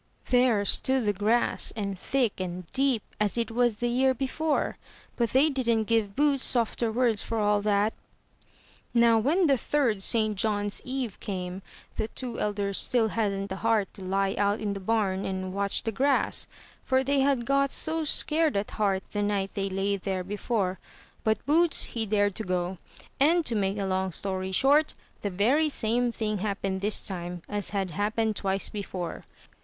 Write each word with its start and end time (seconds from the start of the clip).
There 0.31 0.65
stood 0.65 1.05
the 1.05 1.13
grass 1.13 1.71
and 1.75 1.95
thick 1.95 2.39
and 2.39 2.65
deep, 2.73 3.03
as 3.19 3.37
it 3.37 3.51
was 3.51 3.75
the 3.75 3.87
year 3.87 4.15
before; 4.15 4.79
but 5.15 5.29
they 5.29 5.47
didn't 5.47 5.83
give 5.83 6.15
Boots 6.15 6.41
softer 6.41 6.91
words 6.91 7.21
for 7.21 7.37
all 7.37 7.61
that. 7.61 7.93
Now, 8.95 9.19
when 9.19 9.45
the 9.45 9.57
third 9.59 10.01
St. 10.01 10.35
John's 10.35 10.81
eve 10.83 11.19
came, 11.19 11.61
the 11.97 12.07
two 12.07 12.39
elder 12.39 12.73
still 12.73 13.09
hadn't 13.09 13.49
the 13.49 13.57
heart 13.57 13.93
to 13.93 14.01
he 14.03 14.35
out 14.39 14.59
in 14.59 14.73
the 14.73 14.79
bam 14.79 15.23
and 15.23 15.53
watch 15.53 15.83
the 15.83 15.91
grass, 15.91 16.47
for 16.83 17.03
they 17.03 17.19
had 17.19 17.45
got 17.45 17.69
so 17.69 18.03
scared 18.03 18.57
at 18.57 18.71
heart 18.71 19.03
th9(m^iil 19.13 19.51
they 19.53 19.69
lay 19.69 19.97
there 19.97 20.23
before, 20.23 20.79
but 21.23 21.45
Boots, 21.45 21.83
he 21.93 22.07
dared 22.07 22.33
to 22.37 22.43
go; 22.43 22.79
and, 23.19 23.45
to 23.45 23.53
make 23.53 23.77
a 23.77 23.85
long 23.85 24.11
story 24.11 24.51
short, 24.51 24.95
the 25.21 25.29
very 25.29 25.69
same 25.69 26.11
thing 26.11 26.39
happened 26.39 26.81
this 26.81 27.05
time 27.05 27.43
as 27.47 27.69
had 27.69 27.91
happened 27.91 28.35
twice 28.35 28.67
before. 28.67 29.25